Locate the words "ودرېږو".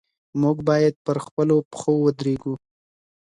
2.03-2.53